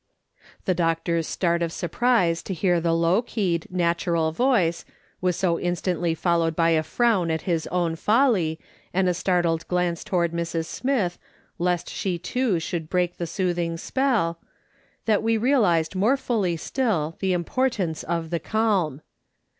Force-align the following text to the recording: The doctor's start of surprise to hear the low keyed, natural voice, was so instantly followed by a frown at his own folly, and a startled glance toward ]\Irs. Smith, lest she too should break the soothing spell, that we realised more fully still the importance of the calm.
The 0.65 0.73
doctor's 0.73 1.27
start 1.27 1.61
of 1.61 1.71
surprise 1.71 2.41
to 2.45 2.55
hear 2.55 2.81
the 2.81 2.91
low 2.91 3.21
keyed, 3.21 3.67
natural 3.69 4.31
voice, 4.31 4.83
was 5.21 5.35
so 5.35 5.59
instantly 5.59 6.15
followed 6.15 6.55
by 6.55 6.71
a 6.71 6.81
frown 6.81 7.29
at 7.29 7.41
his 7.43 7.67
own 7.67 7.95
folly, 7.95 8.59
and 8.95 9.07
a 9.07 9.13
startled 9.13 9.67
glance 9.67 10.03
toward 10.03 10.31
]\Irs. 10.33 10.65
Smith, 10.65 11.19
lest 11.59 11.87
she 11.87 12.17
too 12.17 12.59
should 12.59 12.89
break 12.89 13.17
the 13.17 13.27
soothing 13.27 13.77
spell, 13.77 14.39
that 15.05 15.21
we 15.21 15.37
realised 15.37 15.95
more 15.95 16.17
fully 16.17 16.57
still 16.57 17.15
the 17.19 17.33
importance 17.33 18.01
of 18.01 18.31
the 18.31 18.39
calm. 18.39 19.03